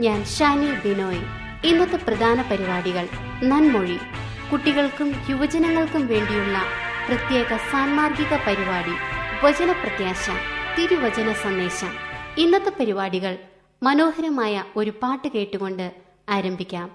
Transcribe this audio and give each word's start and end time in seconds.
ഞാൻ 0.00 0.24
ഷാനി 0.24 0.88
ബിനോയ്. 0.88 1.22
ഇന്നത്തെ 1.64 1.96
പ്രധാന 1.96 2.42
പരിപാടികൾ 2.42 3.08
നന്മൊഴി. 3.42 3.98
കുട്ടികൾക്കും 4.52 5.14
യുവജനങ്ങൾക്കും 5.30 6.06
വേണ്ടിയുള്ള 6.06 6.62
പ്രത്യേക 7.08 7.56
സാൻമാർഗിക 7.56 8.36
പരിപാടി 8.46 8.92
വചനപ്രത്യാശ 9.46 10.30
തിരുവചന 10.78 11.32
സന്ദേശം. 11.32 11.90
ഇന്നത്തെ 12.38 12.72
പരിപാടികൾ 12.80 13.38
മനോഹരമായ 13.82 14.64
ഒരു 14.76 14.90
പാട്ട് 15.02 15.28
കേട്ടുകൊണ്ട് 15.28 15.92
ആരംഭിക്കാം. 16.28 16.90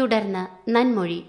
തുടർന്ന് 0.00 0.70
നന്മൊഴി. 0.70 1.24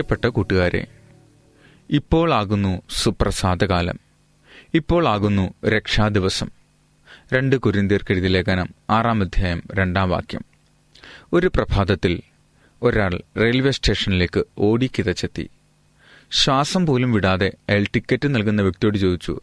പ്രിയപ്പെട്ട 0.00 0.34
കൂട്ടുകാരെ 0.34 0.86
ഇപ്പോൾ 1.90 2.34
ആകുന്നു 2.34 2.82
സുപ്രസാദകാലം. 2.90 4.00
ഇപ്പോൾ 4.74 5.08
ആകുന്നു 5.08 5.54
രക്ഷാദിവസം. 5.68 6.50
രണ്ട് 7.32 7.56
കുരിന്തീർക്കെഴുതി 7.56 8.28
ലേഖനം 8.28 8.68
ആറാം 8.90 9.20
അധ്യായം 9.20 9.62
രണ്ടാം 9.74 10.10
വാക്യം. 10.10 10.44
ഒരു 11.32 11.46
പ്രഭാതത്തിൽ 11.46 12.22
ഒരാൾ 12.82 13.20
റെയിൽവേ 13.40 13.70
സ്റ്റേഷനിലേക്ക് 13.70 14.44
ഓടിക്കിതച്ചെത്തി 14.58 15.50
ശ്വാസം 16.30 16.86
പോലും 16.86 17.12
വിടാതെ 17.12 17.52
അയാൾ 17.68 17.84
ടിക്കറ്റ് 17.94 18.34
നൽകുന്ന 18.34 18.62
വ്യക്തിയോട് 18.62 18.98
ചോദിച്ചു 18.98 19.40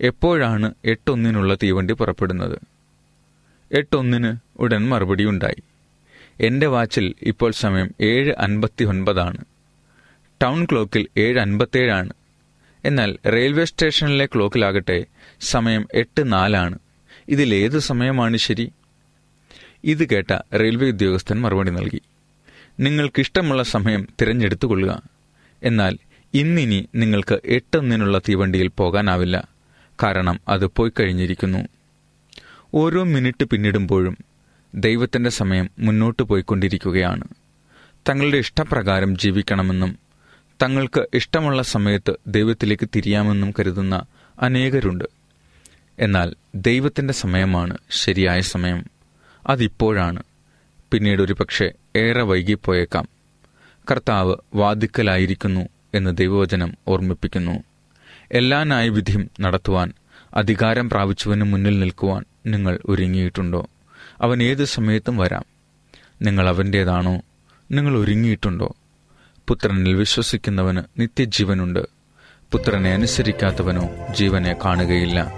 എപ്പോഴാണ് 0.00 0.74
എട്ടൊന്നിനുള്ള 0.84 1.54
തീവണ്ടി 1.54 1.94
പുറപ്പെടുന്നത്? 1.94 2.58
എട്ടൊന്നിന് 3.72 4.36
ഉടൻ 4.56 4.88
മറുപടി 4.88 5.24
ഉണ്ടായി 5.24 5.62
എന്റെ 6.40 6.66
വാച്ചിൽ 6.66 7.14
ഇപ്പോൾ 7.22 7.52
സമയം 7.52 7.90
ഏഴ് 8.00 8.34
അൻപത്തി 8.38 8.84
ഒൻപതാണ് 8.84 9.44
ടൗൺ 10.42 10.64
ക്ലോക്കിൽ 10.64 11.06
ഏഴ് 11.16 11.40
അൻപത്തേഴാണ് 11.40 12.12
എന്നാൽ 12.84 13.18
റെയിൽവേ 13.26 13.64
സ്റ്റേഷനിലെ 13.64 14.26
ക്ലോക്കിലാകട്ടെ 14.26 15.06
സമയം 15.40 15.88
എട്ട് 15.94 16.32
നാലാണ്. 16.32 16.78
ഇതിലേത് 17.28 17.78
സമയമാണ് 17.78 18.36
ശരി? 18.36 18.72
ഇത് 19.84 20.08
കേട്ട 20.08 20.34
റെയിൽവേ 20.54 20.88
ഉദ്യോഗസ്ഥൻ 20.88 21.40
മറുപടി 21.40 21.70
നൽകി. 21.70 22.00
നിങ്ങൾക്കിഷ്ടമുള്ള 22.80 23.62
സമയം 23.62 24.08
തിരഞ്ഞെടുത്തുകൊള്ളുക. 24.20 25.02
എന്നാൽ 25.62 25.98
ഇന്നിനി 26.34 26.88
നിങ്ങൾക്ക് 26.94 27.40
എട്ടൊന്നിനുള്ള 27.44 28.18
തീവണ്ടിയിൽ 28.18 28.66
പോകാനാവില്ല. 28.66 29.48
കാരണം 30.02 30.40
അത് 30.48 30.66
പോയി 30.66 30.92
കഴിഞ്ഞിരിക്കുന്നു. 31.00 31.68
ഓരോ 32.74 33.04
മിനിറ്റ് 33.04 33.44
പിന്നിടുമ്പോഴും 33.44 34.18
ദൈവത്തിന്റെ 34.74 35.30
സമയം 35.30 35.70
മുന്നോട്ട് 35.78 36.22
പോയിക്കൊണ്ടിരിക്കുകയാണ്. 36.22 37.24
തങ്ങളുടെ 38.08 38.36
ഇഷ്ടപ്രകാരം 38.36 39.18
ജീവിക്കണമെന്നും 39.18 40.05
തങ്ങൾക്ക് 40.62 41.06
ഇഷ്ടമുള്ള 41.14 41.62
സമയത്ത് 41.62 42.16
ദൈവത്തിലേക്ക് 42.26 42.88
തിരിയാമെന്നും 42.96 43.54
കരുതുന്ന 43.58 44.06
അനേകരുണ്ട്. 44.40 45.04
എന്നാൽ 45.98 46.34
ദൈവത്തിന്റെ 46.54 47.14
സമയമാണ് 47.14 47.78
ശരിയായ 47.90 48.40
സമയം. 48.40 48.84
അതിപ്പോഴാണ്. 49.46 50.22
പിന്നീട് 50.92 51.22
ഒരു 51.22 51.32
പക്ഷേ 51.32 51.70
ഏറെ 51.96 52.22
വൈകിപ്പോയേക്കാം. 52.22 53.08
കർത്താവ് 53.90 54.34
വാദിക്കലായിരിക്കുന്നു 54.54 55.68
എന്ന് 55.94 56.16
ദൈവവചനം 56.16 56.74
ഓർമ്മിപ്പിക്കുന്നു. 56.88 57.62
എല്ലാ 58.32 58.64
ന്യായവിധിയും 58.64 59.30
നടത്തുവാൻ 59.40 59.92
അധികാരം 60.34 60.90
പ്രാപിച്ചവന് 60.90 61.42
മുന്നിൽ 61.42 61.78
നിൽക്കുവാൻ 61.78 62.24
നിങ്ങൾ 62.46 62.78
ഒരുങ്ങിയിട്ടുണ്ടോ? 62.88 63.68
അവൻ 64.20 64.42
ഏത് 64.42 64.64
സമയത്തും 64.64 65.16
വരാം. 65.16 65.44
നിങ്ങൾ 66.22 66.48
അവന്റേതാണോ 66.48 67.22
നിങ്ങൾ 67.70 67.98
ഒരുങ്ങിയിട്ടുണ്ടോ? 67.98 68.76
പുത്രനിൽ 69.48 69.94
വിശ്വസിക്കുന്നവന് 69.94 71.00
നിത്യജീവനുണ്ട്. 71.00 71.78
പുത്രനെ 72.52 72.92
അനുസരിക്കാത്തവനോ 72.92 73.88
ജീവനെ 74.16 74.56
കാണുകയില്ല. 74.64 75.32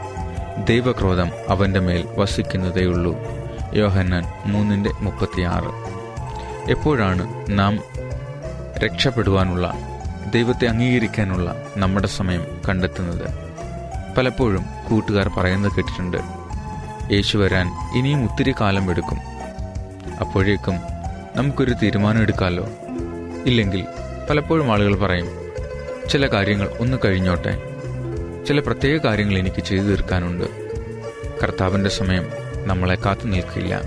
ദൈവക്രോധം 0.68 1.30
അവന്റെ 1.48 1.80
മേൽ 1.80 2.08
വസിക്കുന്നതേയുള്ളൂ. 2.18 3.16
യോഹന്നാൻ 3.74 4.24
മൂന്നിന്റെ 4.46 4.90
മുപ്പത്തിയാറ്. 5.00 5.98
എപ്പോഴാണ് 6.70 7.46
നാം 7.50 7.78
രക്ഷപ്പെടുവാനുള്ള 8.78 9.74
ദൈവത്തെ 10.34 10.66
അംഗീകരിക്കാനുള്ള 10.66 11.66
നമ്മുടെ 11.76 12.06
സമയം 12.06 12.46
കണ്ടെത്തുന്നത്? 12.68 13.26
പലപ്പോഴും 14.14 14.64
കൂട്ടുകാർ 14.90 15.28
പറയുന്നത് 15.28 15.72
കേട്ടിട്ടുണ്ട് 15.72 16.18
യേശു 17.14 17.38
വരാൻ 17.38 17.66
ഇനിയും 17.98 18.24
ഒത്തിരി 18.24 18.54
കാലം 18.60 18.90
എടുക്കും. 18.90 19.18
അപ്പോഴേക്കും 20.20 20.74
നമുക്കൊരു 21.36 21.72
തീരുമാനം 21.72 22.22
എടുക്കാമല്ലോ 22.22 22.68
ഇല്ലെങ്കിൽ 23.48 23.84
പലപ്പോഴും 24.30 24.72
ആളുകൾ 24.72 24.94
പറയും 24.94 25.28
ചില 26.08 26.26
കാര്യങ്ങൾ 26.26 26.68
ഒന്ന് 26.78 26.98
കഴിഞ്ഞോട്ടെ. 27.04 27.52
ചില 28.44 28.60
പ്രത്യേക 28.60 29.00
കാര്യങ്ങൾ 29.04 29.38
എനിക്ക് 29.38 29.62
ചെയ്തു 29.62 29.82
തീർക്കാനുണ്ട്. 29.82 30.44
കർത്താവിന്റെ 31.42 31.90
സമയം 31.90 32.26
നമ്മളെ 32.64 32.94
കാത്തു 32.94 33.26
നിൽക്കില്ല. 33.26 33.82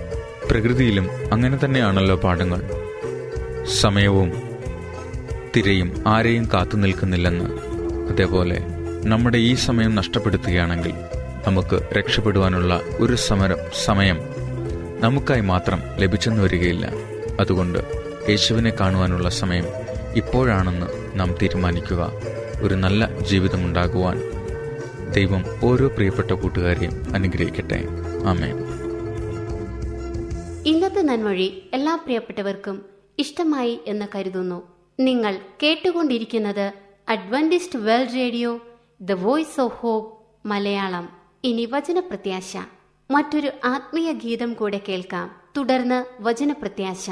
പ്രകൃതിയിലും 0.52 1.34
അങ്ങനെ 1.34 1.60
തന്നെയാണല്ലോ 1.66 2.16
പാഠങ്ങൾ. 2.16 2.62
സമയവും 3.82 4.32
തിരയും 5.56 6.04
ആരെയും 6.08 6.50
കാത്തു 6.54 6.76
നിൽക്കുന്നില്ലെന്ന്. 6.76 7.46
അതേപോലെ 8.12 8.62
നമ്മുടെ 9.06 9.38
ഈ 9.38 9.54
സമയം 9.54 9.96
നഷ്ടപ്പെടുത്തുകയാണെങ്കിൽ 9.96 10.94
നമുക്ക് 11.48 11.94
രക്ഷപ്പെടുവാനുള്ള 12.00 12.82
ഒരു 13.00 13.16
സമരം 13.16 13.58
സമയം 13.84 14.20
നമുക്കായി 15.00 15.42
മാത്രം 15.42 15.82
ലഭിച്ചെന്ന് 15.98 16.44
വരികയില്ല. 16.44 16.92
അതുകൊണ്ട് 17.40 18.11
യേശുവിനെ 18.30 18.70
കാണുവാനുള്ള 18.70 19.30
സമയം 19.30 19.66
ഇപ്പോഴാണെന്ന് 20.16 21.20
നാം 21.20 21.36
തീരുമാനിക്കുക. 21.42 22.12
ഒരു 22.62 22.74
നല്ല 22.74 23.20
ജീവിതമുണ്ടാകുവാൻ 23.20 24.22
ദൈവം 25.14 25.46
ഓരോ 25.64 25.88
പ്രിയപ്പെട്ട 25.88 26.32
കൂട്ടുകാരെയും 26.32 27.16
അനുഗ്രഹിക്കട്ടെ. 27.16 27.88
ആമേൻ. 28.26 28.58
ഇന്നത്തെ 30.66 31.02
നന്മൊഴി 31.02 31.70
എല്ലാ 31.74 31.96
പ്രിയപ്പെട്ടവർക്കും 31.96 32.86
ഇഷ്ടമായി 33.20 33.80
എന്ന് 33.88 34.06
കരുതുന്നു. 34.16 34.62
നിങ്ങൾ 35.00 35.40
കേട്ടുകൊണ്ടിരിക്കുന്നത് 35.64 36.74
Adventist 37.10 37.80
World 37.80 38.16
Radio 38.16 38.60
the 39.02 39.12
Voice 39.12 39.62
of 39.62 39.76
Hope 39.76 40.48
Malayalam. 40.48 41.10
ഇനി 41.44 41.66
വചനപ്രത്യാശ. 41.66 42.58
മറ്റൊരു 43.12 43.52
ആത്മീയ 43.66 44.12
ഗീതം 44.12 44.54
കൂടെ 44.54 44.82
കേൾക്കാം. 44.90 45.42
തുടർന്ന് 45.58 46.06
വചനപ്രത്യാശ. 46.20 47.10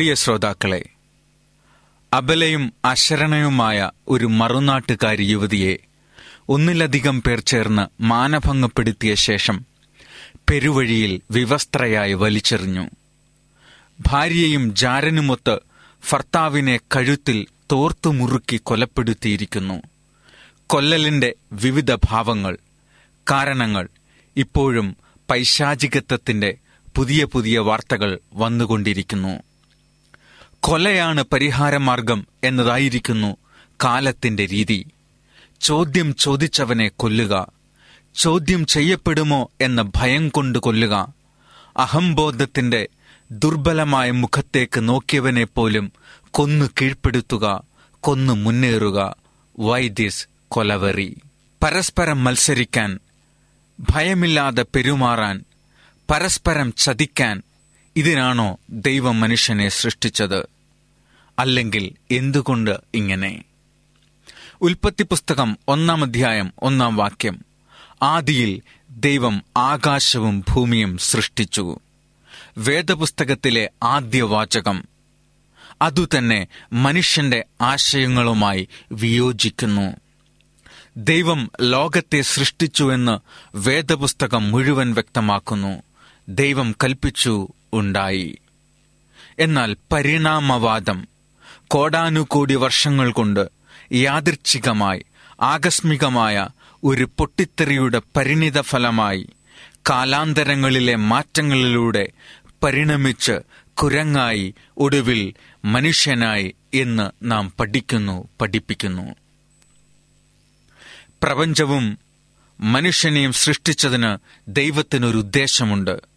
പ്രിയ 0.00 0.14
ശ്രോതാക്കളെ 0.14 0.84
അബലയും 2.12 2.72
അശരണയുമായ 2.84 3.90
ഒരു 4.08 4.26
മറുനാട്ടുകാരി 4.26 5.22
യുവതിയെ 5.22 5.78
ഒന്നിലധികം 6.48 7.22
പേർ 7.22 7.40
ചേർന്ന് 7.40 8.02
മാനഭംഗപ്പെടുത്തിയ 8.02 9.14
ശേഷം 9.14 9.64
പെരുവഴിയിൽ 10.50 11.20
വിവസ്ത്രയായി 11.30 12.12
വലിച്ചെറിഞ്ഞു. 12.12 12.90
ഭാര്യയും 14.00 14.74
ജാരനുമൊത്ത് 14.74 15.58
ഭർത്താവിനെ 16.12 16.80
കഴുത്തിൽ 16.96 17.46
തോർത്തു 17.72 18.10
മുറുക്കി 18.10 18.56
കൊലപ്പെടുത്തിയിരിക്കുന്നു. 18.56 19.82
കൊല്ലലിന്റെ 20.66 21.34
വിവിധ 21.52 21.94
ഭാവങ്ങൾ 21.94 22.58
കാരണങ്ങൾ 23.30 23.88
ഇപ്പോഴും 24.36 24.96
പൈശാചികത്വത്തിന്റെ 25.30 26.58
പുതിയ 26.96 27.24
പുതിയ 27.24 27.58
വാർത്തകൾ 27.58 28.18
വന്നുകൊണ്ടിരിക്കുന്നു. 28.34 29.49
കൊലയാണ് 30.60 31.24
പരിഹാരമാർഗം 31.32 32.26
എന്നതായിരിക്കുന്നു 32.44 33.36
കാലത്തിന്റെ 33.84 34.46
രീതി. 34.46 34.86
ചോദ്യം 35.60 36.14
ചോദിച്ചവനെ 36.14 36.88
കൊല്ലുക. 36.88 37.52
ചോദ്യം 38.14 38.66
ചെയ്യപ്പെടുമോ 38.66 39.50
എന്ന 39.60 39.90
ഭയം 39.96 40.28
കൊണ്ട് 40.28 40.58
കൊല്ലുക. 40.58 41.14
അഹംബോധത്തിന്റെ 41.76 42.88
ദുർബലമായ 43.30 44.10
മുഖത്തേക്ക് 44.10 44.88
നോക്കിയവനെ 44.88 45.44
പോലും 45.44 45.92
കൊന്നു 46.30 46.66
കീഴ്പ്പെടുത്തുക 46.66 47.62
കൊന്നു 48.00 48.32
മുന്നേറുക. 48.32 49.16
Why 49.58 49.88
this 49.88 50.26
Kolaveri? 50.48 51.16
പരസ്പരം 51.62 52.24
മത്സരിക്കാൻ 52.24 52.98
ഭയമില്ലാതെ 53.80 54.64
പെരുമാറാൻ 54.74 55.44
പരസ്പരം 56.10 56.72
ചതിക്കാൻ 56.72 57.42
ഇതിനാണോ 57.96 58.58
ദൈവം 58.70 59.20
മനുഷ്യനെ 59.20 59.68
സൃഷ്ടിച്ചത്? 59.68 60.46
അല്ലെങ്കിൽ 61.38 62.14
എന്തുകൊണ്ട് 62.14 62.78
ഇങ്ങനെ? 62.94 63.44
ഉൽപ്പത്തി 64.60 65.02
പുസ്തകം 65.02 65.58
ഒന്നാം 65.68 66.04
അധ്യായം 66.04 66.52
ഒന്നാം 66.58 66.96
വാക്യം. 66.96 67.44
ആദിയിൽ 68.02 68.62
ദൈവം 68.90 69.42
ആകാശവും 69.56 70.44
ഭൂമിയും 70.48 70.98
സൃഷ്ടിച്ചു. 70.98 71.78
വേദപുസ്തകത്തിലെ 72.58 73.70
ആദ്യ 73.82 74.22
വാചകം. 74.22 74.84
അതുതന്നെ 75.82 76.46
മനുഷ്യന്റെ 76.72 77.44
ആശയങ്ങളുമായി 77.60 78.68
വിയോജിക്കുന്നു. 78.92 79.96
ദൈവം 80.96 81.50
ലോകത്തെ 81.60 82.20
സൃഷ്ടിച്ചുവെന്ന് 82.20 83.18
വേദപുസ്തകം 83.54 84.50
മുഴുവൻ 84.50 84.94
വ്യക്തമാക്കുന്നു. 84.94 85.82
ദൈവം 86.28 86.74
കൽപ്പിച്ചു 86.84 87.48
ഉണ്ടായി. 87.72 88.38
എന്നാൽ 89.38 89.76
പരിണാമവാദം 89.92 91.08
കോടാനുകോടി 91.68 92.54
വർഷങ്ങൾ 92.54 93.12
കൊണ്ട് 93.12 93.48
യാദൃച്ഛികമായി 93.92 95.04
ആകസ്മികമായ 95.40 96.48
ഒരു 96.84 97.04
പൊട്ടിത്തെറിയുടെ 97.04 98.02
പരിണിത 98.16 98.60
ഫലമായി 98.60 99.26
കാലാന്തരങ്ങളിലെ 99.90 100.94
മാറ്റങ്ങളിലൂടെ 100.94 102.08
പരിണമിച്ച് 102.62 103.38
കുരങ്ങായി 103.74 104.54
ഒടുവിൽ 104.76 105.34
മനുഷ്യനായി 105.64 106.54
എന്ന് 106.74 107.10
നാം 107.22 107.52
പഠിക്കുന്നു 107.60 108.28
പഠിപ്പിക്കുന്നു. 108.40 109.14
പ്രപഞ്ചവും 111.22 111.98
മനുഷ്യനെയും 112.60 113.32
സൃഷ്ടിച്ചതിന് 113.32 114.16
ദൈവത്തിനൊരു 114.48 115.18
ഉദ്ദേശമുണ്ട്. 115.18 116.09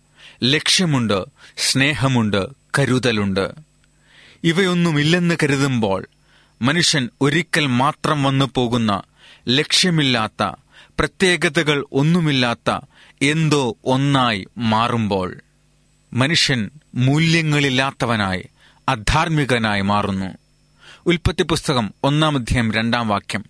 ലക്ഷ്യമുണ്ട് 0.44 1.26
സ്നേഹമുണ്ട് 1.58 2.46
കരുതലുണ്ട്. 2.80 3.52
ഇവയൊന്നുമില്ലെന്ന് 4.44 5.36
കരുതുമ്പോൾ 5.44 6.08
മനുഷ്യൻ 6.62 7.10
ഒരിക്കൽ 7.22 7.66
മാത്രം 7.66 8.24
വന്നു 8.24 8.52
പോകുന്ന 8.56 9.02
ലക്ഷ്യമില്ലാത്ത 9.48 10.52
പ്രത്യേകതകൾ 11.00 11.86
ഒന്നുമില്ലാത്ത 11.92 12.80
എന്തോ 13.22 13.78
ഒന്നായി 13.86 14.48
മാറുമ്പോൾ 14.58 15.38
മനുഷ്യൻ 16.14 16.70
മൂല്യങ്ങളില്ലാത്തവനായി 16.96 18.46
അധാർമികനായി 18.90 19.82
മാറുന്നു. 19.82 20.38
ഉൽപ്പത്തി 21.06 21.44
പുസ്തകം 21.44 21.94
ഒന്നാം 22.04 22.36
അധ്യായം 22.36 22.72
രണ്ടാം 22.72 23.08
വാക്യം. 23.08 23.46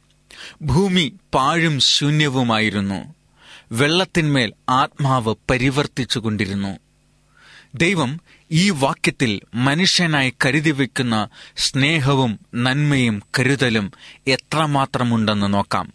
ഭൂമി 0.61 1.13
പാഴും 1.33 1.79
ശൂന്യവുമായിരുന്നു. 1.79 3.13
വെള്ളത്തിന്മേൽ 3.73 4.53
ആത്മാവ് 4.69 5.35
പരിവർത്തിച്ചുകൊണ്ടിരുന്നു. 5.49 6.77
ദൈവം 7.75 8.21
ഈ 8.51 8.69
വാക്യത്തിൽ 8.69 9.41
മനുഷ്യനായി 9.55 10.33
കരുതി 10.45 10.71
വയ്ക്കുന്ന 10.71 11.27
സ്നേഹവും 11.57 12.39
നന്മയും 12.55 13.21
കരുതലും 13.39 13.91
എത്രമാത്രമുണ്ടെന്ന് 14.27 15.53
നോക്കാം. 15.53 15.93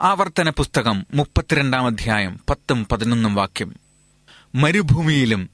ആവർത്തന 0.00 0.50
പുസ്തകം 0.50 1.06
മുപ്പത്തിരണ്ടാം 1.14 1.86
അധ്യായം 1.86 2.40
പത്തും 2.50 2.86
പതിനൊന്നും 2.92 3.34
വാക്യം. 3.34 3.74
മരുഭൂമിയിലും 4.54 5.50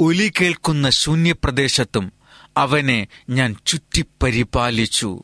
ഒലി 0.00 0.32
കേൾക്കുന്ന 0.40 0.90
ശൂന്യപ്രദേശത്തും 0.90 2.12
അവനെ 2.56 3.06
ഞാൻ 3.30 3.56
ചുറ്റിപ്പരിപാലിച്ചു. 3.66 5.22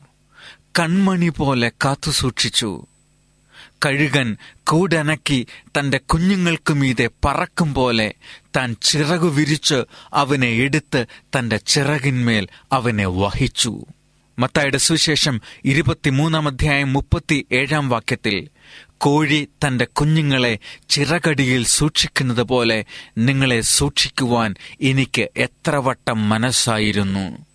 കൺമണി 0.79 1.29
പോലെ 1.29 1.71
കാത്തുസൂക്ഷിച്ചു. 1.85 2.85
കഴുകൻ 3.85 4.37
കൂടനക്കി 4.67 5.47
തന്റെ 5.67 5.97
കുഞ്ഞുങ്ങൾക്കു 5.97 6.73
മീതെ 6.73 7.09
പറക്കും 7.25 7.73
പോലെ 7.73 8.13
താൻ 8.55 8.75
ചിറകു 8.81 9.27
വിരിച്ച് 9.27 9.83
അവനെ 10.13 10.47
എടുത്ത് 10.47 11.05
തന്റെ 11.23 11.57
ചിറകിന്മേൽ 11.57 12.47
അവനെ 12.71 13.05
വഹിച്ചു. 13.05 13.85
മത്തായുടെ 14.39 14.77
സുവിശേഷം 14.77 15.41
ഇരുപത്തിമൂന്നാം 15.65 16.47
അധ്യായം 16.47 16.93
മുപ്പത്തി 16.93 17.45
ഏഴാം 17.51 17.89
വാക്യത്തിൽ 17.89 18.49
കോഴി 18.97 19.47
തന്റെ 19.67 19.85
കുഞ്ഞുങ്ങളെ 19.85 20.59
ചിറകടിയിൽ 20.89 21.65
സൂക്ഷിക്കുന്നത് 21.65 22.41
പോലെ 22.41 22.85
നിങ്ങളെ 23.17 23.61
സൂക്ഷിക്കുവാൻ 23.61 24.55
എനിക്ക് 24.81 25.29
എത്ര 25.37 25.75
വട്ടം 25.75 26.29
മനസ്സായിരുന്നു. 26.29 27.45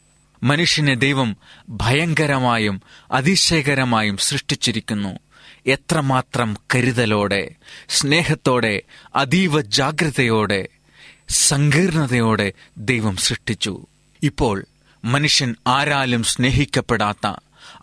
മനുഷ്യനെ 0.42 0.94
ദൈവം 0.94 1.36
ഭയങ്കരമായും 1.68 2.82
അതിശയകരമായും 3.12 4.16
സൃഷ്ടിച്ചിരിക്കുന്നു. 4.16 5.18
എത്രമാത്രം 5.68 6.56
കരുതലോടെ 6.74 7.50
സ്നേഹത്തോടെ 7.88 8.82
അതീവ 9.16 9.60
ജാഗ്രതയോടെ 9.60 10.68
സങ്കീർണതയോടെ 11.28 12.52
ദൈവം 12.78 13.16
സൃഷ്ടിച്ചു. 13.16 13.86
ഇപ്പോൾ 14.22 14.66
മനുഷ്യൻ 15.04 15.54
ആരാലും 15.66 16.22
സ്നേഹിക്കപ്പെടാത്ത 16.22 17.26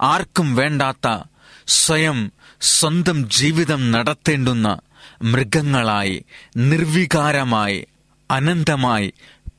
ആർക്കും 0.02 0.56
വേണ്ടാത്ത 0.56 1.24
സ്വയം 1.68 2.32
സ്വന്തം 2.62 3.30
ജീവിതം 3.30 3.92
നടത്തേണ്ടുന്ന 3.92 4.80
മൃഗങ്ങളായി 5.24 6.26
നിർവികാരമായി 6.58 7.88
അനന്തമായി 8.32 9.14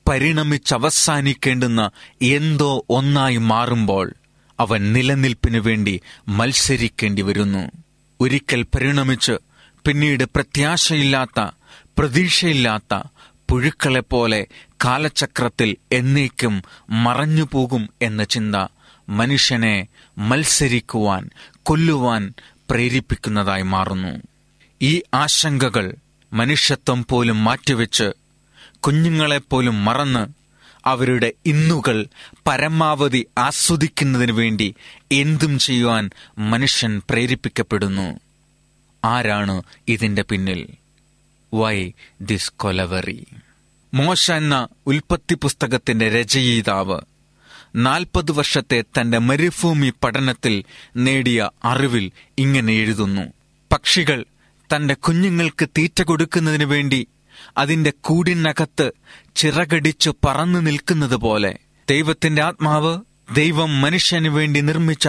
പരിണമിച്ചവസാനിക്കേണ്ടുന്ന 0.08 1.90
എന്തോ 2.22 2.84
ഒന്നായി 2.90 3.36
മാറുമ്പോൾ 3.36 4.14
അവൻ 4.60 4.92
നിലനിൽപ്പിനു 4.92 5.58
വേണ്ടി 5.58 6.00
മത്സരിക്കേണ്ടി 6.28 7.22
വരുന്നു. 7.22 7.70
ഒരിക്കൽ 8.20 8.62
പരിണമിച്ച് 8.62 9.32
പിന്നീട് 9.86 10.24
പ്രത്യാശയില്ലാത്ത 10.24 11.50
പ്രതീക്ഷയില്ലാത്ത 11.98 13.02
പുഴുക്കളെപ്പോലെ 13.50 14.46
കാലചക്രത്തിൽ 14.84 15.76
എന്നേക്കും 15.92 16.62
മറഞ്ഞുപോകും 16.90 17.88
എന്ന 18.02 18.24
ചിന്ത 18.24 18.54
മനുഷ്യനെ 19.08 19.86
മത്സരിക്കുവാൻ 20.18 21.30
കൊല്ലുവാൻ 21.62 22.34
പ്രേരിപ്പിക്കുന്നതായി 22.70 23.62
മാറുന്നു. 23.62 24.22
ഈ 24.82 25.02
ആശങ്കകൾ 25.14 25.94
മനുഷ്യത്വം 26.32 27.04
പോലും 27.04 27.44
മാറ്റിവെച്ച് 27.44 28.12
കുഞ്ഞുങ്ങളെപ്പോലും 28.78 29.84
മറന്ന് 29.84 30.35
അവരുടെ 30.86 31.32
ഇന്നുകൾ 31.46 32.06
പരമാവധി 32.46 33.26
ആസ്വദിക്കുന്നതിനു 33.38 34.32
വേണ്ടി 34.32 34.74
എന്തും 35.12 35.58
ചെയ്യുവാൻ 35.58 36.10
മനുഷ്യൻ 36.38 37.02
പ്രേരിപ്പിക്കപ്പെടുന്നു. 37.10 38.20
ആരാണ് 39.04 39.62
ഇതിന്റെ 39.88 40.22
പിന്നിൽ? 40.22 40.66
Why 41.54 41.92
this 42.20 42.52
Kolaveri. 42.56 43.26
മോശ 43.94 44.30
എന്ന 44.30 44.68
ഉൽപ്പത്തി 44.86 45.34
പുസ്തകത്തിന്റെ 45.34 46.20
രചയിതാവ് 46.20 47.00
നാൽപ്പത് 47.76 48.32
വർഷത്തെ 48.32 48.84
തന്റെ 49.00 49.18
മരുഭൂമി 49.18 49.92
പഠനത്തിൽ 50.04 50.64
നേടിയ 50.96 51.50
അറിവിൽ 51.64 52.10
ഇങ്ങനെ 52.38 52.72
എഴുതുന്നു. 52.72 53.32
പക്ഷികൾ 53.72 54.24
തന്റെ 54.76 54.94
കുഞ്ഞുങ്ങൾക്ക് 54.94 55.68
തീറ്റ 55.78 56.02
കൊടുക്കുന്നതിനു 56.02 56.64
വേണ്ടി 56.64 57.06
അതിന്റെ 57.56 57.92
കൂടിനകത്ത് 58.00 58.92
ചിറകടിച്ചു 59.36 60.14
പറന്നു 60.26 60.58
നിൽക്കുന്നത് 60.58 61.16
പോലെ. 61.16 61.58
ദൈവത്തിന്റെ 61.90 62.42
ആത്മാവ് 62.42 63.00
ദൈവം 63.34 63.80
മനുഷ്യന് 63.80 64.28
വേണ്ടി 64.28 64.60
നിർമ്മിച്ച 64.60 65.08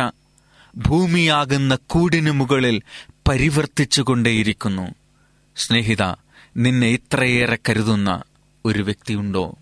ഭൂമിയാകുന്ന 0.75 1.77
കൂടിനു 1.87 2.31
മുകളിൽ 2.31 2.81
പരിവർത്തിച്ചുകൊണ്ടേയിരിക്കുന്നു. 3.29 4.95
സ്നേഹിത 5.55 6.15
നിന്നെ 6.57 6.87
ഇത്രയേറെ 6.87 7.57
കരുതുന്ന 7.69 8.23
ഒരു 8.65 8.81
വ്യക്തിയുണ്ടോ? 8.81 9.57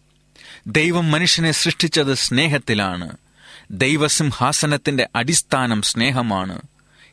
ദൈവം 0.67 1.11
മനുഷ്യനെ 1.11 1.51
സൃഷ്ടിച്ചത് 1.51 2.13
സ്നേഹത്തിലാണ്. 2.13 3.17
ദൈവസിംഹാസനത്തിന്റെ 3.71 5.09
അടിസ്ഥാനം 5.15 5.81
സ്നേഹമാണ്. 5.81 6.61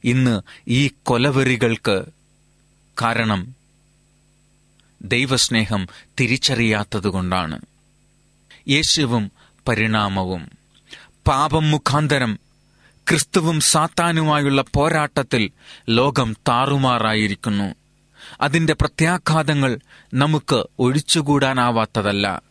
ഇന്ന് 0.05 0.43
ഈ 0.69 0.91
കൊലവെറികൾക്ക് 1.03 2.05
കാരണം 3.03 3.62
ദൈവസ്നേഹം 5.03 5.87
തിരിച്ചറിയാത്തതുകൊണ്ടാണ്. 6.21 7.61
യേശുവും 8.69 9.33
പരിണാമവും 9.69 10.51
പാപം 11.29 11.71
മുഖാന്തരം 11.71 12.38
ക്രിസ്തുവും 13.09 13.61
സാത്താനുമായുള്ള 13.61 14.65
പോരാട്ടത്തിൽ 14.75 15.51
ലോകം 15.88 16.37
താറുമാറായിരിക്കുന്നു. 16.49 17.75
അതിന്റെ 18.41 18.73
പ്രത്യാഘാതങ്ങൾ 18.73 19.79
നമുക്ക് 20.15 20.65
ഒഴിച്ചുകൂടാനാവാത്തതല്ല. 20.79 22.43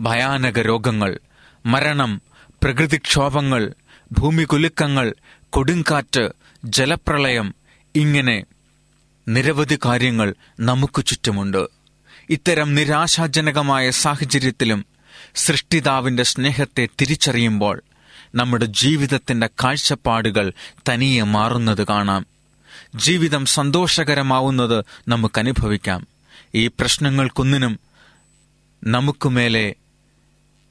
ഭയാനക 0.00 0.58
രോഗങ്ങൾ 0.58 1.18
മരണം 1.66 2.22
പ്രകൃതിക്ഷോഭങ്ങൾ 2.62 3.74
ഭൂമികുലുക്കങ്ങൾ 4.12 5.14
കൊടുങ്കാറ്റ് 5.50 6.28
ജലപ്രളയം 6.64 7.54
ഇങ്ങനെ 7.94 8.44
നിരവധി 9.28 9.78
കാര്യങ്ങൾ 9.84 10.34
നമുക്ക് 10.60 11.06
ചുറ്റുമുണ്ട്. 11.06 11.79
ഇത്തരം 12.30 12.74
നിരാശാജനകമായ 12.74 13.90
സാഹചര്യത്തിലും 13.90 14.86
സൃഷ്ടിതാവിന്റെ 15.34 16.22
സ്നേഹത്തെ 16.22 16.88
തിരിച്ചറിയുമ്പോൾ 17.00 17.82
നമ്മുടെ 18.34 18.64
ജീവിതത്തിന്റെ 18.64 19.46
കാഴ്ചപ്പാടുകൾ 19.46 20.52
തനിയെ 20.88 21.22
മാറുന്നത് 21.22 21.86
കാണാം. 21.86 22.26
ജീവിതം 22.96 23.46
സന്തോഷകരമാവുന്നത് 23.46 24.84
നമുക്ക് 25.08 25.38
അനുഭവിക്കാം 25.38 26.06
ഈ 26.54 26.66
പ്രശ്നങ്ങൾക്കൊന്നിനും 26.66 27.80
നമുക്കുമേലെ 28.84 29.74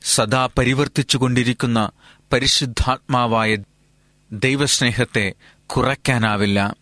സദാ 0.03 0.49
പരിവർത്തിച്ചുകൊണ്ടിരിക്കുന്ന 0.57 1.91
പരിശുദ്ധാത്മാവായ 2.33 3.57
ദൈവസ്നേഹത്തെ 4.31 5.33
കുറയ്ക്കാനാവില്ല. 5.65 6.75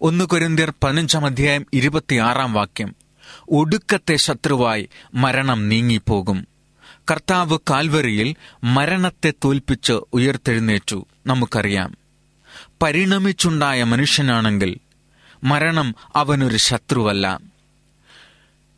ഒന്ന് 0.00 0.24
കൊരിന്തിയർ 0.24 0.72
പതിനഞ്ചാം 0.82 1.24
അധ്യായം 1.24 1.66
ഇരുപത്തിയാറാം 1.72 2.52
വാക്യം. 2.52 3.03
ഒടുക്കത്തെ 3.50 4.16
ശത്രുവായി 4.16 4.88
മരണം 5.14 5.68
നീങ്ങിപ്പോകും. 5.68 6.46
കർത്താവ് 7.10 7.58
കാൽവറിയിൽ 7.70 8.34
മരണത്തെ 8.64 9.32
തോൽപ്പിച്ച് 9.44 9.92
ഉയർത്തെഴുന്നേറ്റു. 10.12 11.06
നമുക്കറിയാം. 11.26 11.96
പരിണമിച്ചുണ്ടായ 12.82 13.84
മനുഷ്യനാണെങ്കിൽ 13.84 14.78
മരണം 15.44 15.94
അവനൊരു 16.16 16.56
ശത്രുവല്ല. 16.56 17.40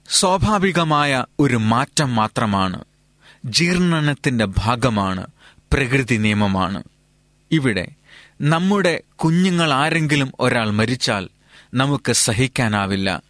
സ്വാഭാവികമായ 0.08 1.24
ഒരു 1.40 1.56
മാറ്റം 1.56 2.14
മാത്രമാണ്. 2.14 2.84
ജീർണനത്തിന്റെ 3.44 4.44
ഭാഗമാണ്. 4.58 5.26
പ്രകൃതി 5.72 6.16
നിയമമാണ്. 6.16 6.82
ഇവിടെ 7.52 7.88
നമ്മുടെ 8.40 9.02
കുഞ്ഞുങ്ങൾ 9.16 9.72
ആരെങ്കിലും 9.72 10.32
ഒരാൾ 10.40 10.70
മരിച്ചാൽ 10.70 11.28
നമുക്ക് 11.74 12.12
സഹിക്കാനാവില്ല. 12.12 13.22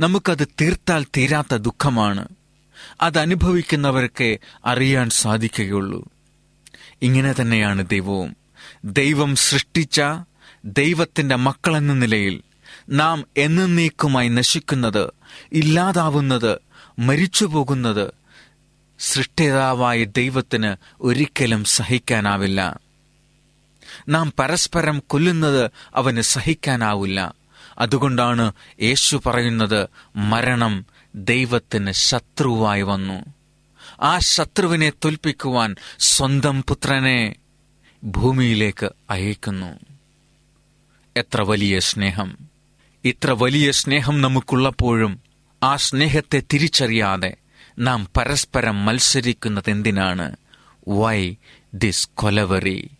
നമുക്കത് 0.00 0.48
തീർത്താൽ 0.60 1.06
തീരാത്ത 1.16 1.54
ദുഃഖമാണ്. 1.54 2.28
അതനുഭവിക്കുന്നവർക്ക് 3.02 4.38
അറിയാൻ 4.66 5.10
സാധിക്കുകയുള്ളൂ. 5.10 6.08
ഇങ്ങനെ 7.02 7.34
തന്നെയാണ് 7.40 7.88
ദൈവവും. 7.88 8.36
ദൈവം 8.84 9.36
സൃഷ്ടിച്ച 9.36 10.00
ദൈവത്തിന്റെ 10.64 11.36
മക്കളെന്ന 11.36 11.92
നിലയിൽ 11.92 12.42
നാം 12.88 13.24
എന്നേക്കുമായി 13.36 14.28
നശിക്കുന്നത് 14.28 15.10
ഇല്ലാതാവുന്നത് 15.52 16.58
മരിച്ചുപോകുന്നത് 16.98 18.12
സൃഷ്ടിതാവായ 18.98 20.04
ദൈവത്തിന് 20.04 20.76
ഒരിക്കലും 21.00 21.64
സഹിക്കാനാവില്ല. 21.64 22.80
നാം 24.08 24.32
പരസ്പരം 24.38 25.02
കൊല്ലുന്നത് 25.06 25.70
അവന് 25.94 26.20
സഹിക്കാനാവില്ല. 26.20 27.39
അതുകൊണ്ടാണ് 27.80 28.52
യേശു 28.82 29.22
പറയുന്നത് 29.26 29.88
മരണം 30.16 30.86
ദൈവത്തിന് 31.14 31.92
ശത്രുവായി 31.92 32.82
വന്നു. 32.82 33.24
ആ 34.02 34.18
ശത്രുവിനെ 34.18 34.90
തോൽപ്പിക്കുവാൻ 34.90 35.76
സ്വന്തം 35.98 36.62
പുത്രനെ 36.62 37.34
ഭൂമിയിലേക്ക് 38.04 38.90
അയക്കുന്നു. 39.10 39.78
എത്ര 41.16 41.42
വലിയ 41.42 41.78
സ്നേഹം. 41.78 42.38
ഇത്ര 43.04 43.30
വലിയ 43.30 43.70
സ്നേഹം 43.70 44.20
നമുക്കുള്ളപ്പോഴും 44.20 45.20
ആ 45.62 45.76
സ്നേഹത്തെ 45.76 46.42
തിരിച്ചറിയാതെ 46.52 47.36
നാം 47.78 48.08
പരസ്പരം 48.16 48.84
മത്സരിക്കുന്നത് 48.84 49.70
എന്തിനാണ്? 49.70 50.36
Why 50.88 51.36
this 51.74 52.08
Kolaveri? 52.14 52.90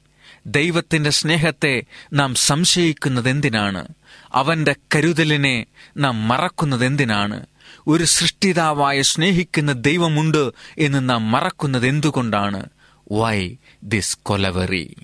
ദൈവത്തിന്റെ 0.46 1.10
സ്നേഹത്തെ 1.10 1.82
നാം 2.12 2.34
സംശയിക്കുന്നതെന്തിനാണ്? 2.34 3.88
അവന്റെ 4.34 4.76
കരുതലിനെ 4.96 5.66
നാം 5.96 6.28
മറക്കുന്നതെന്തിനാണ്? 6.28 7.46
ഒരു 7.86 8.04
സൃഷ്ടിതാവായ 8.04 9.02
സ്നേഹിക്കുന്ന 9.02 9.72
ദൈവമുണ്ട് 9.72 10.50
എന്ന് 10.78 11.10
നാം 11.10 11.30
മറക്കുന്നത് 11.30 11.86
എന്തുകൊണ്ടാണ് 11.86 12.66
വൈ 13.12 13.56
ദിസ് 13.82 14.18
കൊലവറി? 14.22 14.96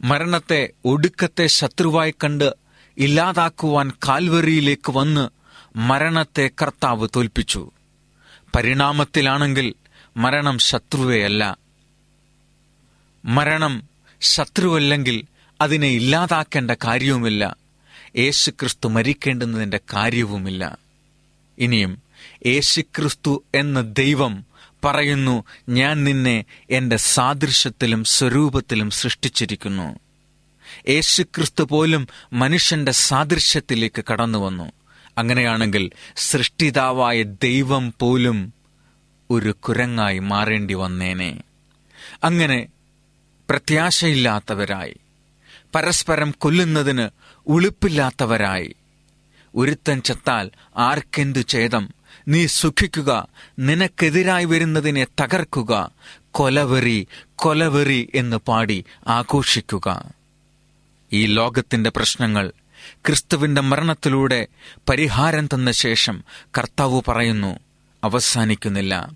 മരണത്തെ 0.00 0.68
ഒടുക്കത്തെ 0.84 1.46
ശത്രുവായി 1.46 2.10
കണ്ട് 2.10 2.54
ഇല്ലാതാക്കുവാൻ 2.98 3.92
കാൽവറിയിലേക്ക് 4.08 4.92
വന്ന് 4.92 5.28
മരണത്തെ 5.76 6.50
കർത്താവ് 6.62 7.08
തോൽപ്പിച്ചു. 7.16 7.70
പരിണാമത്തിലാണെങ്കിൽ 8.56 9.74
മരണം 10.16 10.58
ശത്രുവേയല്ല. 10.58 11.56
മരണം 13.24 13.89
ശത്രുവല്ലെങ്കിൽ 14.20 15.24
അതിനെ 15.60 15.88
ഇല്ലാതാക്കേണ്ട 15.88 16.70
കാര്യവുമില്ല. 16.70 17.56
യേശുക്രിസ്തു 18.18 18.88
മരിക്കേണ്ടുന്നതിന്റെ 18.88 19.80
കാര്യവുമില്ല. 19.94 20.78
ഇനിയും 21.58 22.02
യേശുക്രിസ്തു 22.46 23.44
എന്ന 23.54 23.80
ദൈവം 23.80 24.44
പറയുന്നു 24.84 25.44
ഞാൻ 25.68 26.04
നിന്നെ 26.04 26.44
എന്റെ 26.70 26.96
സാദൃശ്യത്തിലും 26.96 28.04
സ്വരൂപത്തിലും 28.04 28.90
സൃഷ്ടിച്ചിരിക്കുന്നു. 28.90 29.98
യേശുക്രിസ്തു 30.88 31.64
പോലും 31.64 32.08
മനുഷ്യന്റെ 32.32 32.92
സാദൃശ്യത്തിലേക്ക് 32.92 34.04
കടന്നു 34.12 34.38
വന്നു 34.38 34.72
അങ്ങനെയാണെങ്കിൽ 35.18 35.90
സൃഷ്ടിതാവായ 36.16 37.22
ദൈവം 37.22 37.94
പോലും 38.00 38.52
ഒരു 39.30 39.50
കുരങ്ങായി 39.50 40.18
മാറേണ്ടി 40.18 40.74
വന്നേനെ. 40.74 41.42
അങ്ങനെ 42.24 42.66
പ്രത്യാശയില്ലാത്തവരായി. 43.50 44.96
പരസ്പരം 45.74 46.34
കൊല്ലുന്നതിന് 46.38 47.08
ഉളുപ്പില്ലാത്തവരായി. 47.46 48.74
ഒരുത്തൻ 49.54 50.00
ചത്താൽ 50.00 50.50
ആർക്കെന്തു 50.76 51.38
ഛേദം? 51.48 51.88
നീ 52.28 52.46
സുഖിക്കുക 52.46 53.28
നിനക്കെതിരായി 53.58 54.44
വരുന്നതിനെ 54.44 55.06
തകർക്കുക 55.20 55.90
കൊലവെറി 56.30 57.06
കൊലവെറി 57.34 58.08
എന്ന് 58.14 58.36
പാടി 58.36 58.84
ആഘോഷിക്കുക. 59.06 60.04
ഈ 61.12 61.26
ലോകത്തിന്റെ 61.26 61.90
പ്രശ്നങ്ങൾ 61.90 62.52
ക്രിസ്തുവിന്റെ 62.88 63.60
മരണത്തിലൂടെ 63.60 64.46
പരിഹാരം 64.88 65.46
തന്ന 65.46 65.72
ശേഷം 65.72 66.24
കർത്താവ് 66.58 67.02
പറയുന്നു 67.08 67.58
അവസാനിക്കുന്നില്ല. 68.04 69.10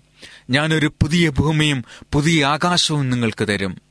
ഞാനൊരു 0.49 0.87
പുതിയ 0.87 1.29
ഭൂമിയും 1.29 1.85
പുതിയ 2.13 2.45
ആകാശവും 2.45 3.09
നിങ്ങൾക്ക് 3.09 3.47
തരും. 3.47 3.84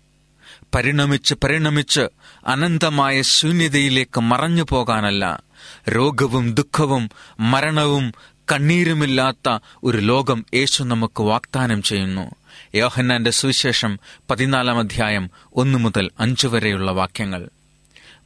പരിണമിച്ച് 0.74 1.34
പരിണമിച്ച് 1.34 2.08
അനന്തമായ 2.46 3.22
ശൂന്യതയിലേക്ക് 3.22 4.20
മറഞ്ഞു 4.20 4.62
പോകാനല്ല 4.68 5.42
രോഗവും 5.88 6.54
ദുഃഖവും 6.54 7.10
മരണവും 7.40 8.14
കണ്ണീരുമില്ലാത്ത 8.52 9.58
ഒരു 9.84 9.98
ലോകം 9.98 10.44
യേശു 10.54 10.84
നമുക്ക് 10.84 11.22
വാഗ്ദാനം 11.22 11.82
ചെയ്യുന്നു. 11.82 12.34
യോഹന്നാന്റെ 12.74 13.30
സുവിശേഷം 13.30 13.98
പതിനാലാം 14.30 14.78
അധ്യായം 14.78 15.30
ഒന്നു 15.52 15.78
മുതൽ 15.78 16.10
അഞ്ചു 16.20 16.48
വരെയുള്ള 16.48 16.90
വാക്യങ്ങൾ. 16.90 17.48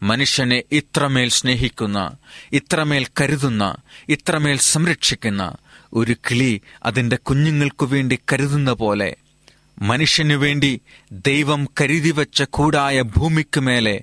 മനുഷ്യനെ 0.02 0.62
ഇത്രമേൽ 0.72 1.28
സ്നേഹിക്കുന്ന 1.28 2.12
ഇത്രമേൽ 2.52 3.06
കരുതുന്ന 3.20 3.76
ഇത്രമേൽ 4.08 4.58
സംരക്ഷിക്കുന്ന 4.58 5.52
ഒരു 5.92 6.12
കിളി 6.12 6.60
അതിന്റെ 6.84 7.16
കുഞ്ഞുങ്ങൾക്കു 7.16 7.86
വേണ്ടി 7.86 8.18
കരുതുന്ന 8.32 8.72
പോലെ 8.72 9.16
മനുഷ്യനു 9.82 10.34
വേണ്ടി 10.34 10.80
ദൈവം 11.12 11.68
കരുതിവച്ച 11.80 12.42
കൂടായ 12.42 13.02
ഭൂമിക്ക് 13.02 13.60
മേലെ 13.60 14.00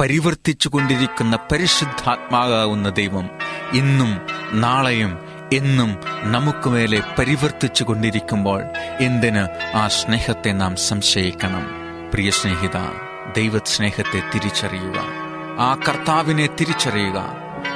പരിവർത്തിച്ചുകൊണ്ടിരിക്കുന്ന 0.00 1.38
പരിശുദ്ധാത്മാകാവുന്ന 1.52 2.88
ദൈവം 2.88 3.30
ഇന്നും 3.72 4.20
നാളെയും 4.52 5.18
എന്നും 5.52 5.96
നമുക്ക് 6.32 6.68
മേലെ 6.70 7.02
പരിവർത്തിച്ചു 7.18 7.84
കൊണ്ടിരിക്കുമ്പോൾ 7.84 8.62
എന്തിന് 9.00 9.48
ആ 9.76 9.88
സ്നേഹത്തെ 9.88 10.50
നാം 10.50 10.76
സംശയിക്കണം? 10.76 11.66
പ്രിയ 12.14 12.30
സ്നേഹിത 12.30 12.76
ദൈവ 13.36 13.60
സ്നേഹത്തെ 13.66 14.22
തിരിച്ചറിയുക. 14.34 14.98
ആ 15.58 15.80
കർത്താവിനെ 15.88 16.46
തിരിച്ചറിയുക. 16.46 17.32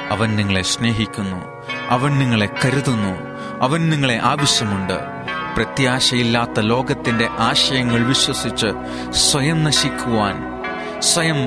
അവൻ 0.09 0.35
നിങ്ങളെ 0.35 0.61
സ്നേഹിക്കുന്നു. 0.61 1.67
അവൻ 1.89 2.19
നിങ്ങളെ 2.19 2.49
കരുതുന്നു. 2.65 3.31
അവൻ 3.61 3.89
നിങ്ങളെ 3.89 4.19
ആവശ്യമുണ്ട്. 4.23 5.20
പ്രത്യാശയില്ലാത്ത 5.55 6.59
ലോകത്തിന്റെ 6.59 7.27
ആശയങ്ങൾ 7.39 8.07
വിശ്വസിച്ച് 8.07 8.69
സ്വയം 9.11 9.63
നശിക്കുവാൻ 9.63 10.35
സ്വയം 10.99 11.39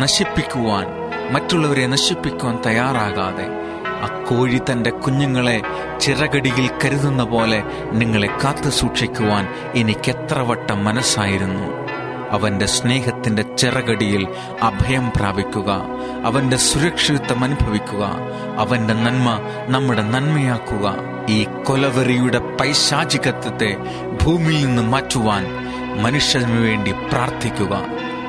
നശിപ്പിക്കുവാൻ 0.00 0.86
മറ്റുള്ളവരെ 1.32 1.86
നശിപ്പിക്കുവാൻ 1.86 2.58
തയ്യാറാകാതെ 2.66 3.46
ആ 3.86 4.24
കോഴി 4.24 4.60
തന്റെ 4.70 4.90
കുഞ്ഞുങ്ങളെ 4.90 5.60
ചിറകടിയിൽ 6.00 6.70
കരുതുന്ന 6.84 7.24
പോലെ 7.24 7.62
നിങ്ങളെ 7.92 8.26
കാത്തു 8.44 8.68
സൂക്ഷിക്കുവാൻ 8.68 9.48
എനിക്കെത്ര 9.74 10.38
വട്ടം 10.40 10.84
മനസ്സായിരുന്നു. 10.84 11.77
അവന്റെ 12.30 12.66
സ്നേഹത്തിന്റെ 12.66 13.42
ചിറകടിയിൽ 13.42 14.28
അഭയം 14.62 15.12
പ്രാപിക്കുക. 15.16 15.82
അവന്റെ 16.24 16.56
സുരക്ഷിതത്വം 16.56 17.44
അനുഭവിക്കുക. 17.44 18.10
അവന്റെ 18.58 18.94
നന്മ 18.94 19.38
നമ്മുടെ 19.66 20.02
നന്മയാക്കുക. 20.02 20.94
ഈ 21.28 21.46
കൊലവെറിയുടെ 21.66 22.38
പൈശാചികത്വത്തെ 22.38 23.76
ഭൂമിയിൽ 24.24 24.66
നിന്ന് 24.66 24.82
മാറ്റുവാൻ 24.82 25.46
മനുഷ്യന് 26.02 26.60
വേണ്ടി 26.60 26.92
പ്രാർത്ഥിക്കുക. 26.92 27.82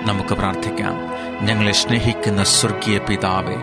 നമുക്ക് 0.06 0.34
പ്രാർത്ഥിക്കാം. 0.34 1.10
ഞങ്ങളെ 1.46 1.72
സ്നേഹിക്കുന്ന 1.72 2.44
സ്വർഗീയ 2.44 2.98
പിതാവേ 2.98 3.56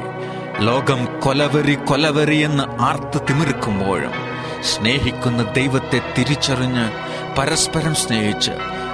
ലോകം 0.59 1.21
കൊലവെറി 1.21 1.75
കൊലവെറി 1.75 2.37
എന്ന് 2.37 2.65
ആർത്ത് 2.83 3.21
തിമിർക്കുമ്പോഴും 3.29 4.11
സ്നേഹിക്കുന്ന 4.63 5.53
ദൈവത്തെ 5.53 6.01
തിരിച്ചറിഞ്ഞ് 6.19 6.91
പരസ്പരം 7.39 7.95
സ്നേഹിച്ച് 7.95 8.51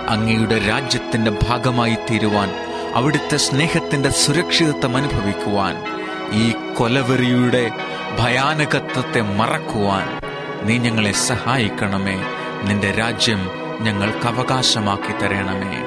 അങ്ങയുടെ 0.09 0.69
രാജ്യത്തിന്റെ 0.69 1.39
ഭാഗമായി 1.43 1.95
തീരുവാൻ 1.95 2.49
അവിടുത്തെ 2.95 3.37
സ്നേഹത്തിന്റെ 3.37 4.09
സുരക്ഷിതത്വം 4.09 4.97
അനുഭവിക്കുവാൻ 4.97 5.85
ഈ 6.33 6.75
കൊലവെറിയുടെ 6.75 7.71
ഭയാനകത്വത്തെ 8.19 9.21
മറക്കുവാൻ 9.21 10.23
നീ 10.67 10.79
ഞങ്ങളെ 10.79 11.13
സഹായിക്കണമേ. 11.13 12.17
നിന്റെ 12.63 12.91
രാജ്യം 12.91 13.51
ഞങ്ങൾക്ക് 13.81 14.27
അവകാശമാക്കി 14.27 15.13
തരണമേ. 15.13 15.79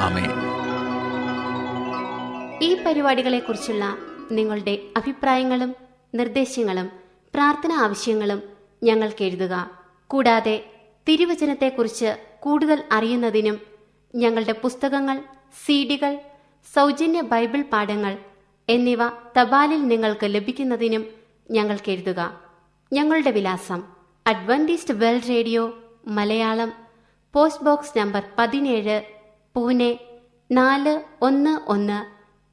അമേ 0.00 0.52
ഈ 2.66 2.82
പരിപാടികളെക്കുറിച്ചുള്ള 2.82 3.96
നിങ്ങളുടെ 4.32 4.78
അഭിപ്രായങ്ങളും 4.96 5.76
നിർദ്ദേശങ്ങളും 6.14 6.90
പ്രാർത്ഥന 7.34 7.72
ആവശ്യങ്ങളും 7.72 8.42
ഞങ്ങൾക്ക് 8.82 9.24
എഴുതുക. 9.24 9.70
കൂടാതെ 10.08 10.64
തിരുവചനത്തെക്കുറിച്ച് 11.08 12.31
കൂടുതൽ 12.42 12.78
അറിയുന്നതിനും 12.92 13.56
ഞങ്ങളുടെ 14.14 14.52
പുസ്തകങ്ങൾ 14.52 15.16
സീഡികൾ 15.64 16.12
സൗജന്യ 16.74 17.20
ബൈബിൾ 17.20 17.62
പാഠങ്ങൾ 17.72 18.18
എന്നിവ 18.68 18.98
തപാലിൽ 19.38 19.82
നിങ്ങൾക്ക് 19.88 20.26
ലഭിക്കുന്നതിനും 20.34 21.04
ഞങ്ങൾക്ക് 21.50 21.90
എഴുതുക. 21.90 22.20
ഞങ്ങളുടെ 22.92 23.30
വിലാസം 23.30 23.80
Adventist 24.26 24.94
World 24.94 25.28
Radio 25.28 25.62
Malayalam 26.06 26.72
post 27.34 27.64
box 27.64 27.98
number 27.98 28.22
പതിനേഴ് 28.38 28.96
പൂനെ 29.54 29.90
നാല് 30.50 30.94
ഒന്ന് 31.22 31.54
ഒന്ന് 31.68 31.98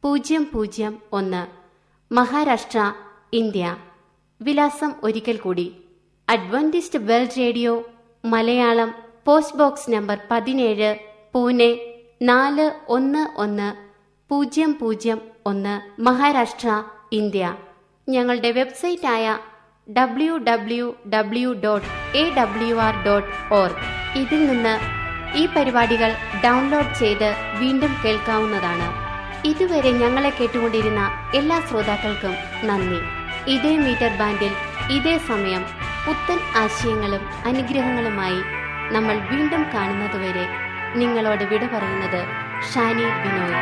പൂജ്യം 0.04 0.44
പൂജ്യം 0.54 0.94
ഒന്ന് 1.14 1.42
മഹാരാഷ്ട്ര 2.12 2.80
ഇന്ത്യ. 3.34 3.78
വിലാസം 4.42 4.92
ഒരിക്കൽ 5.04 5.38
കൂടി 5.38 5.68
Adventist 6.30 7.00
World 7.00 7.38
Radio 7.38 7.74
Malayalam 8.26 9.09
post 9.30 9.58
box 9.58 9.92
number 9.92 10.18
പതിനേഴ് 10.32 10.96
പൂനെ 11.34 11.78
നാല് 12.22 12.72
ഒന്ന് 12.88 13.40
ഒന്ന് 13.40 13.74
പൂജ്യം 14.30 14.78
പൂജ്യം 14.82 15.22
ഒന്ന് 15.46 16.02
മഹാരാഷ്ട്ര 16.02 16.84
ഇന്ത്യ. 17.12 17.56
ഞങ്ങളുടെ 18.10 18.52
വെബ്സൈറ്റായ 18.52 19.38
W 19.98 20.38
W 20.38 20.96
W 21.14 21.54
dot 21.54 22.18
A 22.18 22.36
W 22.36 22.76
R 22.76 23.06
dot 23.06 23.54
org 23.54 23.76
ഇതിൽ 24.18 24.48
നിന്ന് 24.48 24.76
ഈ 25.38 25.46
പരിപാടികൾ 25.46 26.12
ഡൗൺലോഡ് 26.46 26.96
ചെയ്ത് 27.00 27.34
വീണ്ടും 27.60 27.96
കേൾക്കാവുന്നതാണ്. 28.06 28.88
ഇതുവരെ 29.48 29.92
ഞങ്ങളെ 29.92 30.30
കേട്ടുകൊണ്ടിരുന്ന 30.30 31.32
എല്ലാ 31.36 31.60
ശ്രോതാക്കൾക്കും 31.60 32.36
നന്ദി. 32.68 33.02
ഇതേ 33.52 33.78
മീറ്റർ 33.78 34.18
ബാൻഡിൽ 34.18 34.52
ഇതേ 34.92 35.18
സമയം 35.18 35.66
പുത്തൻ 36.06 36.40
ആശയങ്ങളും 36.56 37.22
അനുഗ്രഹങ്ങളുമായി 37.46 38.59
നമ്മൾ 38.92 39.16
വീണ്ടും 39.32 39.64
കാണുന്നതുവരെ 39.74 40.46
നിങ്ങളോട് 40.96 41.44
വിട 41.44 41.64
പറയുന്നത് 41.68 42.22
ഷാനി 42.70 43.08
ബിനോയ് 43.24 43.60